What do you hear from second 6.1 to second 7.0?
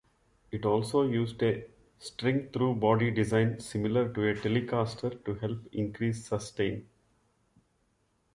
sustain.